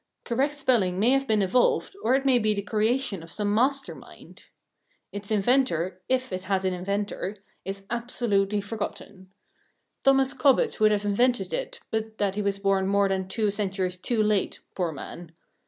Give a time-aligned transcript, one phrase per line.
[0.23, 3.93] Correct spelling may have been evolved, or it may be the creation of some master
[3.93, 4.41] mind.
[5.11, 7.35] Its inventor, if it had an inventor,
[7.65, 9.29] is absolutely forgotten.
[10.03, 13.95] Thomas Cobbett would have invented it, but that he was born more than two centuries
[13.95, 15.33] too late, poor man.